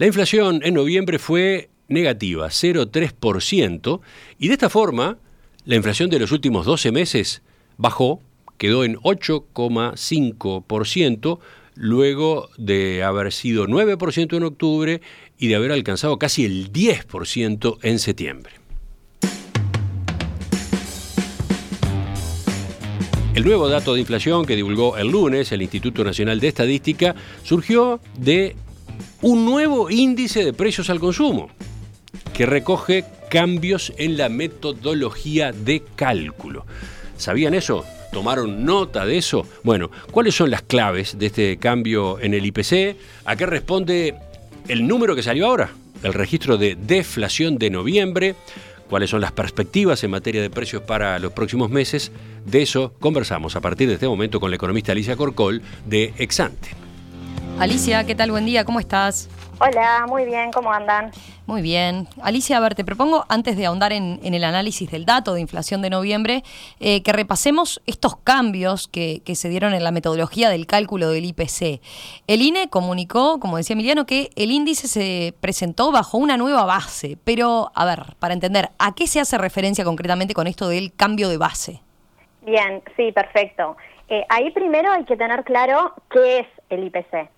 [0.00, 4.00] La inflación en noviembre fue negativa, 0,3%,
[4.38, 5.18] y de esta forma,
[5.66, 7.42] la inflación de los últimos 12 meses
[7.76, 8.22] bajó,
[8.56, 11.38] quedó en 8,5%,
[11.74, 15.02] luego de haber sido 9% en octubre
[15.38, 18.54] y de haber alcanzado casi el 10% en septiembre.
[23.34, 28.00] El nuevo dato de inflación que divulgó el lunes el Instituto Nacional de Estadística surgió
[28.16, 28.56] de
[29.22, 31.50] un nuevo índice de precios al consumo
[32.32, 36.66] que recoge cambios en la metodología de cálculo.
[37.16, 37.84] ¿Sabían eso?
[38.12, 39.46] ¿Tomaron nota de eso?
[39.62, 42.96] Bueno, ¿cuáles son las claves de este cambio en el IPC?
[43.24, 44.14] ¿A qué responde
[44.68, 45.70] el número que salió ahora?
[46.02, 48.34] El registro de deflación de noviembre
[48.90, 52.10] cuáles son las perspectivas en materia de precios para los próximos meses.
[52.44, 56.70] De eso conversamos a partir de este momento con la economista Alicia Corcol de Exante.
[57.60, 58.30] Alicia, ¿qué tal?
[58.30, 59.28] Buen día, ¿cómo estás?
[59.60, 61.10] Hola, muy bien, ¿cómo andan?
[61.44, 62.08] Muy bien.
[62.22, 65.82] Alicia, a ver, te propongo, antes de ahondar en, el análisis del dato de inflación
[65.82, 66.42] de noviembre,
[66.80, 71.82] eh, que repasemos estos cambios que, se dieron en la metodología del cálculo del IPC.
[72.26, 77.18] El INE comunicó, como decía Emiliano, que el índice se presentó bajo una nueva base.
[77.24, 81.28] Pero, a ver, para entender, ¿a qué se hace referencia concretamente con esto del cambio
[81.28, 81.82] de base?
[82.40, 83.76] Bien, sí, perfecto.
[84.08, 87.28] Eh, ahí primero hay que tener claro qué es el IPC.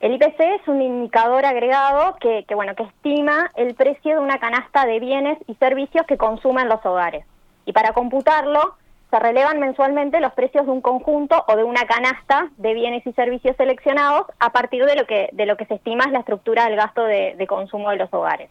[0.00, 4.86] El IPC es un indicador agregado que, bueno, que estima el precio de una canasta
[4.86, 7.26] de bienes y servicios que consumen los hogares.
[7.66, 8.76] Y para computarlo,
[9.10, 13.12] se relevan mensualmente los precios de un conjunto o de una canasta de bienes y
[13.12, 16.64] servicios seleccionados a partir de lo que, de lo que se estima es la estructura
[16.64, 18.48] del gasto de, de consumo de los hogares.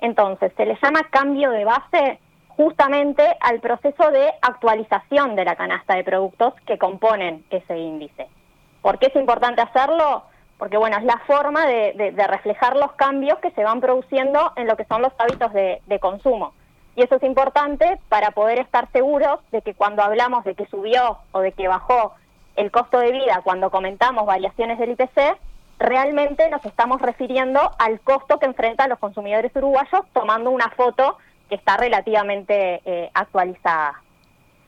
[0.00, 5.96] Entonces, se le llama cambio de base justamente al proceso de actualización de la canasta
[5.96, 8.26] de productos que componen ese índice.
[8.80, 10.22] ¿Por qué es importante hacerlo?
[10.58, 14.76] Porque bueno, es la forma de, reflejar los cambios que se van produciendo en lo
[14.76, 16.52] que son los hábitos de, consumo.
[16.96, 21.18] Y eso es importante para poder estar seguros de que cuando hablamos de que subió
[21.30, 22.14] o de que bajó
[22.56, 25.38] el costo de vida, cuando comentamos variaciones del IPC,
[25.78, 31.18] realmente nos estamos refiriendo al costo que enfrentan los consumidores uruguayos tomando una foto
[31.48, 34.02] que está relativamente eh, actualizada.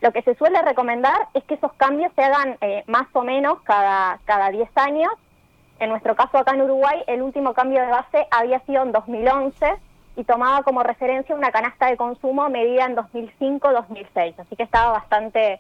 [0.01, 3.61] Lo que se suele recomendar es que esos cambios se hagan eh, más o menos
[3.63, 5.11] cada, cada 10 años
[5.81, 9.75] en nuestro caso acá en Uruguay, el último cambio de base había sido en 2011
[10.17, 15.59] y tomaba como referencia una canasta de consumo medida en 2005-2006, así que estaba bastante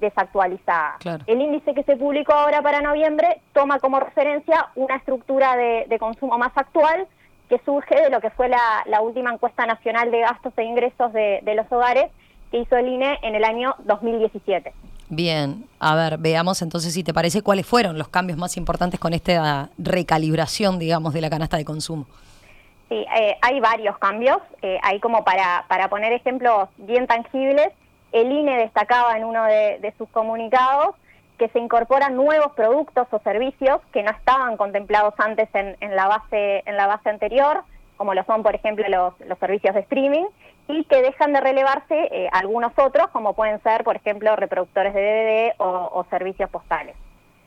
[0.00, 0.98] desactualizada.
[1.26, 6.36] El índice que se publicó ahora para noviembre toma como referencia una estructura de, consumo
[6.36, 7.06] más actual
[7.48, 11.40] que surge de lo que fue la, última encuesta nacional de gastos e ingresos de,
[11.42, 12.10] de los hogares
[12.50, 14.74] que hizo el INE en el año 2017.
[15.14, 19.12] Bien, a ver, veamos entonces si te parece cuáles fueron los cambios más importantes con
[19.12, 22.06] esta recalibración, digamos, de la canasta de consumo.
[22.88, 24.38] Sí, eh, hay varios cambios.
[24.62, 27.68] Eh, ahí como para, para poner ejemplos bien tangibles,
[28.12, 30.96] el INE destacaba en uno de, sus comunicados
[31.36, 36.08] que se incorporan nuevos productos o servicios que no estaban contemplados antes en, en, la,
[36.08, 37.64] base, en la base anterior,
[38.02, 40.24] como lo son, por ejemplo, los, servicios de streaming,
[40.66, 45.00] y que dejan de relevarse eh, algunos otros, como pueden ser, por ejemplo, reproductores de
[45.00, 46.96] DVD o, servicios postales.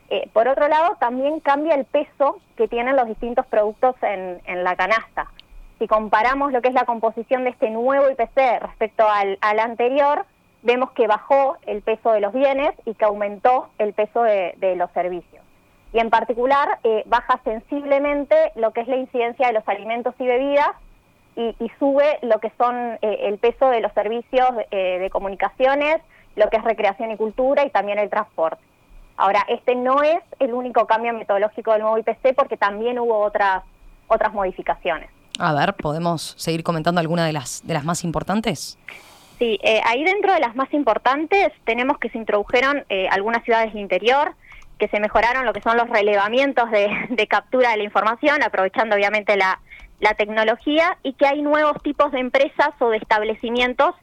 [0.08, 4.74] Eh, por otro lado, también cambia el peso que tienen los distintos productos en, la
[4.76, 5.30] canasta.
[5.78, 10.24] Si comparamos lo que es la composición de este nuevo IPC respecto al, anterior,
[10.62, 14.90] vemos que bajó el peso de los bienes y que aumentó el peso de, los
[14.92, 15.44] servicios.
[15.92, 20.26] Y en particular, eh, baja sensiblemente lo que es la incidencia de los alimentos y
[20.26, 20.70] bebidas,
[21.38, 25.98] y, sube lo que son eh, el peso de los servicios eh, de comunicaciones,
[26.34, 28.62] lo que es recreación y cultura y también el transporte.
[29.18, 33.64] Ahora, este no es el único cambio metodológico del nuevo IPC porque también hubo otras,
[34.08, 35.10] otras modificaciones.
[35.38, 38.78] A ver, ¿podemos seguir comentando alguna de las, de las más importantes?
[39.38, 44.32] Sí, ahí dentro de las más importantes tenemos que se introdujeron algunas ciudades del interior,
[44.78, 48.96] que se mejoraron lo que son los relevamientos de, de captura de la información, aprovechando
[48.96, 49.60] obviamente la,
[50.00, 53.94] la tecnología y que hay nuevos tipos de empresas o de establecimientos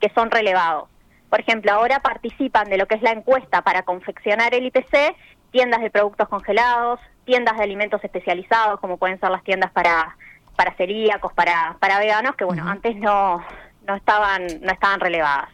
[0.00, 0.88] que son relevados.
[1.28, 5.14] Por ejemplo, ahora participan de lo que es la encuesta para confeccionar el IPC
[5.50, 10.16] tiendas de productos congelados, tiendas de alimentos especializados, como pueden ser las tiendas para,
[10.56, 13.44] para celíacos, para, para veganos, que bueno, antes no,
[13.86, 15.48] no, estaban, no estaban relevadas.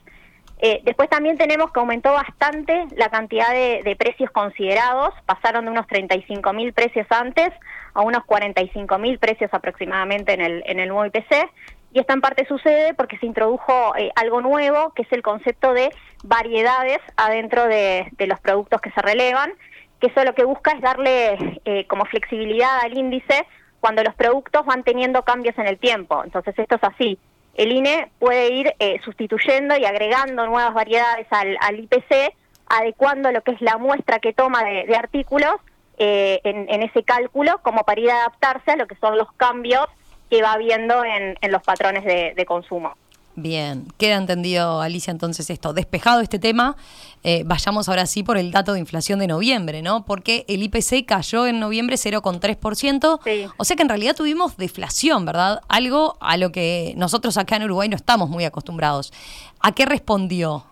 [0.58, 5.86] Eh, después también tenemos que aumentó bastante la cantidad de, precios considerados, pasaron de unos
[5.86, 7.50] 35 mil precios antes
[7.92, 11.50] a unos 45 mil precios aproximadamente en el, en el nuevo IPC,
[11.96, 15.72] y esta en parte sucede porque se introdujo eh, algo nuevo, que es el concepto
[15.72, 15.90] de
[16.24, 19.52] variedades adentro de, los productos que se relevan,
[19.98, 23.46] que eso lo que busca es darle eh, como flexibilidad al índice
[23.80, 26.22] cuando los productos van teniendo cambios en el tiempo.
[26.22, 27.18] Entonces esto es así.
[27.56, 32.34] El INE puede ir eh, sustituyendo y agregando nuevas variedades al, IPC,
[32.68, 35.54] adecuando lo que es la muestra que toma de, artículos
[35.98, 39.86] eh, en, ese cálculo como para ir a adaptarse a lo que son los cambios
[40.28, 42.94] que va habiendo en, los patrones de consumo.
[43.38, 45.74] Bien, queda entendido, Alicia, entonces esto.
[45.74, 46.74] Despejado este tema,
[47.22, 50.06] eh, vayamos ahora sí por el dato de inflación de noviembre, ¿no?
[50.06, 53.20] Porque el IPC cayó en noviembre 0,3%.
[53.22, 53.46] Sí.
[53.58, 55.60] O sea que en realidad tuvimos deflación, ¿verdad?
[55.68, 59.12] Algo a lo que nosotros acá en Uruguay no estamos muy acostumbrados.
[59.60, 60.64] ¿A qué respondió?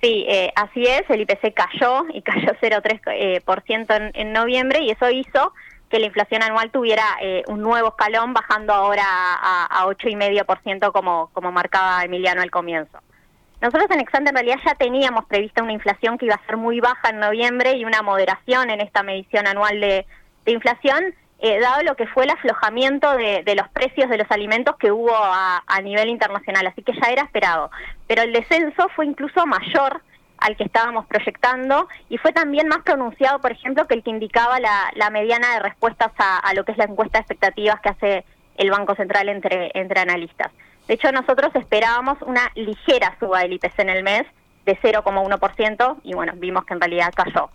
[0.00, 4.82] Sí, eh, así es, el IPC cayó y cayó 0,3% eh, por ciento en noviembre
[4.82, 5.52] y eso hizo
[5.90, 11.30] que la inflación anual tuviera eh, un nuevo escalón, bajando ahora a, a 8,5% como,
[11.32, 12.98] como marcaba Emiliano al comienzo.
[13.60, 16.80] Nosotros en Exante en realidad ya teníamos prevista una inflación que iba a ser muy
[16.80, 20.06] baja en noviembre y una moderación en esta medición anual de,
[20.46, 24.90] inflación, eh, dado lo que fue el aflojamiento de, los precios de los alimentos que
[24.90, 27.70] hubo a, a nivel internacional, así que ya era esperado.
[28.06, 30.02] Pero el descenso fue incluso mayor
[30.40, 34.58] al que estábamos proyectando y fue también más pronunciado, por ejemplo, que el que indicaba
[34.60, 38.24] la, mediana de respuestas a, lo que es la encuesta de expectativas que hace
[38.56, 40.50] el Banco Central entre, entre analistas.
[40.88, 44.26] De hecho, nosotros esperábamos una ligera suba del IPC en el mes
[44.66, 47.50] de 0,1% y bueno, vimos que en realidad cayó.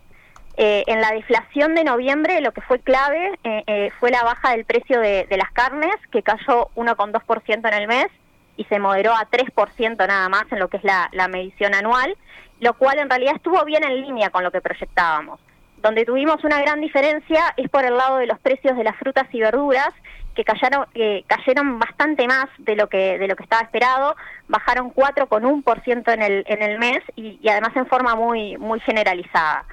[0.58, 4.52] Eh, en la deflación de noviembre lo que fue clave eh, eh, fue la baja
[4.52, 8.08] del precio de, las carnes, que cayó 1,2% en el mes
[8.58, 12.16] y se moderó a 3% nada más en lo que es la, medición anual
[12.60, 15.42] lo cual en realidad estuvo bien en línea con lo que proyectábamos.
[15.82, 19.28] Donde tuvimos una gran diferencia es por el lado de los precios de las frutas
[19.34, 19.90] y verduras,
[20.36, 20.86] que cayeron,
[21.28, 24.16] cayeron bastante más de lo que de lo que estaba esperado,
[24.48, 29.66] bajaron 4,1% en el en el mes y, y además en forma muy muy generalizada.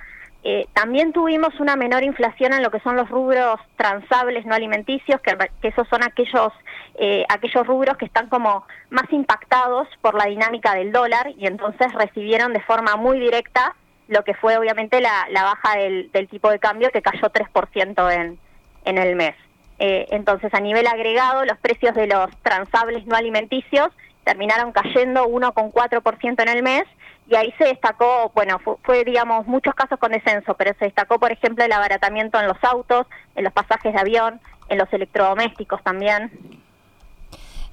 [0.44, 5.20] Eh, también tuvimos una menor inflación en lo que son los rubros transables no alimenticios,
[5.20, 6.52] que, esos son aquellos,
[6.96, 11.92] eh, aquellos rubros que están como más impactados por la dinámica del dólar y entonces
[11.92, 13.76] recibieron de forma muy directa
[14.08, 18.38] lo que fue obviamente la, baja del, tipo de cambio que cayó 3% en,
[18.84, 19.36] en el mes.
[19.78, 23.88] Eh, entonces a nivel agregado los precios de los transables no alimenticios
[24.24, 26.84] terminaron cayendo 1,4% en el mes
[27.28, 31.32] y ahí se destacó, bueno, fue, digamos muchos casos con descenso, pero se destacó por
[31.32, 36.30] ejemplo el abaratamiento en los autos, en los pasajes de avión, en los electrodomésticos también.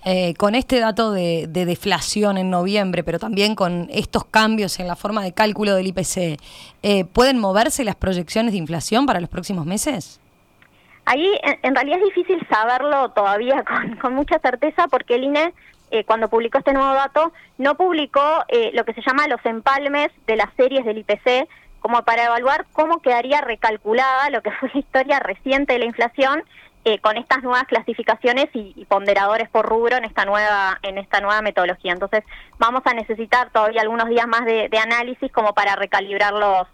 [0.06, 4.96] Eh, con este dato de, deflación en noviembre, pero también con estos cambios en la
[4.96, 6.40] forma de cálculo del IPC,
[6.84, 10.22] eh, ¿pueden moverse las proyecciones de inflación para los próximos meses?
[11.04, 11.28] Ahí
[11.64, 15.54] en, realidad es difícil saberlo todavía con, con mucha certeza porque el INE
[15.92, 20.10] eh, cuando publicó este nuevo dato, no publicó eh, lo que se llama los empalmes
[20.28, 21.48] de las series del IPC,
[21.80, 26.44] como para evaluar cómo quedaría recalculada lo que fue la historia reciente de la inflación
[26.86, 31.42] eh, con estas nuevas clasificaciones y, ponderadores por rubro en esta nueva en esta nueva
[31.42, 31.92] metodología.
[31.92, 32.24] Entonces
[32.58, 36.68] vamos a necesitar todavía algunos días más de, análisis como para recalibrar los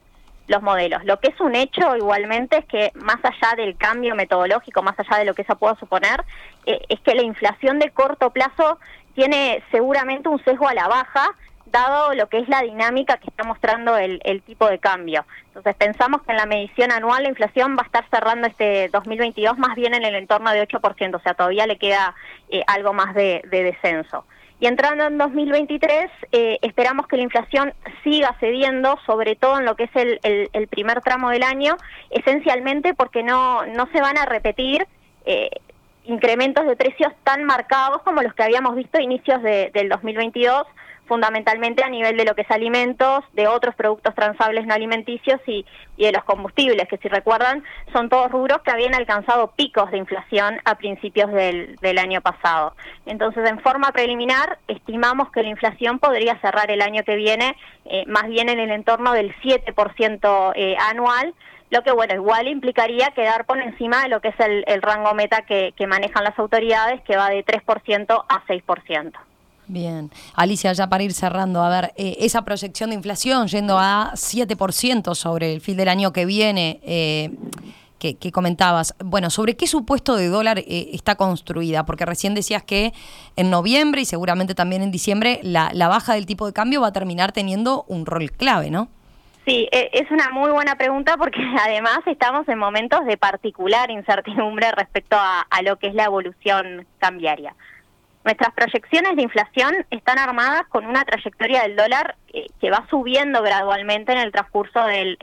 [0.47, 1.03] los modelos.
[1.05, 5.17] Lo que es un hecho igualmente es que más allá del cambio metodológico, más allá
[5.17, 6.23] de lo que eso pueda suponer,
[6.65, 8.77] es que la inflación de corto plazo
[9.15, 11.31] tiene seguramente un sesgo a la baja,
[11.65, 15.25] dado lo que es la dinámica que está mostrando el, tipo de cambio.
[15.47, 19.57] Entonces pensamos que en la medición anual la inflación va a estar cerrando este 2022
[19.57, 22.13] más bien en el entorno de 8%, o sea, todavía le queda
[22.49, 24.25] eh, algo más de, descenso.
[24.59, 29.75] Y entrando en 2023, eh, esperamos que la inflación siga cediendo, sobre todo en lo
[29.75, 31.75] que es el, primer tramo del año,
[32.09, 34.87] esencialmente porque no, no se van a repetir
[35.25, 35.49] eh,
[36.07, 40.65] incrementos de precios tan marcados como los que habíamos visto a inicios de, del 2022,
[41.07, 45.65] fundamentalmente a nivel de lo que es alimentos, de otros productos transables no alimenticios y,
[45.97, 50.59] de los combustibles, que si recuerdan son todos rubros que habían alcanzado picos de inflación
[50.65, 52.75] a principios del, del año pasado.
[53.05, 58.03] Entonces, en forma preliminar, estimamos que la inflación podría cerrar el año que viene eh,
[58.07, 61.33] más bien en el entorno del 7% eh, anual,
[61.71, 65.41] lo que bueno, igual implicaría quedar por encima de lo que es el, rango meta
[65.41, 69.11] que, manejan las autoridades, que va de 3% a 6%.
[69.67, 70.11] Bien.
[70.35, 75.15] Alicia, ya para ir cerrando, a ver, eh, esa proyección de inflación yendo a 7%
[75.15, 77.31] sobre el fin del año que viene, eh,
[77.97, 81.87] que, comentabas, bueno, ¿sobre qué supuesto de dólar eh, está construida?
[81.87, 82.93] Porque recién decías que
[83.35, 86.87] en noviembre y seguramente también en diciembre la, la baja del tipo de cambio va
[86.89, 88.89] a terminar teniendo un rol clave, ¿no?
[89.45, 94.71] Sí, e, es una muy buena pregunta porque además estamos en momentos de particular incertidumbre
[94.71, 97.55] respecto a, lo que es la evolución cambiaria.
[98.23, 103.43] Nuestras proyecciones de inflación están armadas con una trayectoria del dólar eh, que va subiendo
[103.43, 105.19] gradualmente en el transcurso del,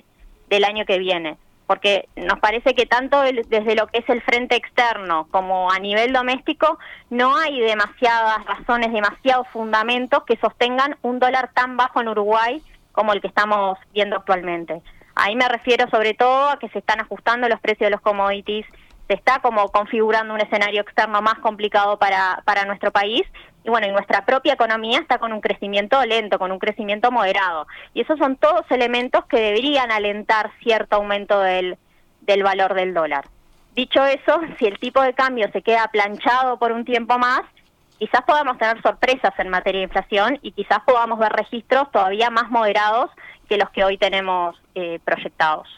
[0.48, 1.36] del año que viene.
[1.66, 6.12] porque nos parece que tanto desde lo que es el frente externo como a nivel
[6.12, 12.62] doméstico no hay demasiadas razones, demasiados fundamentos que sostengan un dólar tan bajo en Uruguay
[12.92, 14.80] como el que estamos viendo actualmente.
[15.14, 18.66] Ahí me refiero sobre todo a que se están ajustando los precios de los commodities,
[19.08, 23.22] se está como configurando un escenario externo más complicado para, para nuestro país
[23.64, 27.66] y bueno, y nuestra propia economía está con un crecimiento lento, con un crecimiento moderado.
[27.94, 31.78] Y esos son todos elementos que deberían alentar cierto aumento del,
[32.22, 33.26] del valor del dólar.
[33.74, 37.42] Dicho eso, si el tipo de cambio se queda planchado por un tiempo más,
[38.02, 42.50] quizás podamos tener sorpresas en materia de inflación y quizás podamos ver registros todavía más
[42.50, 43.12] moderados
[43.48, 45.68] que los que hoy tenemos eh, proyectados.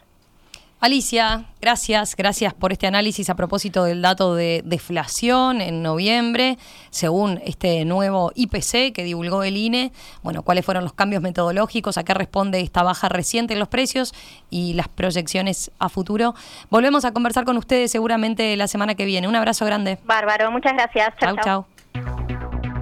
[0.81, 6.57] Alicia, gracias, gracias por este análisis a propósito del dato de deflación en noviembre,
[6.89, 9.93] según este nuevo IPC que divulgó el INE.
[10.23, 14.15] Bueno, cuáles fueron los cambios metodológicos, a qué responde esta baja reciente en los precios
[14.49, 16.35] y las proyecciones a futuro.
[16.71, 19.29] Volvemos a conversar con ustedes seguramente la semana que viene.
[19.29, 19.99] Un abrazo grande.
[20.05, 21.15] Bárbaro, muchas gracias.
[21.19, 21.74] Chau, chau.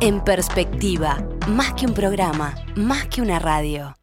[0.05, 3.95] En perspectiva, más que un programa, más que una radio.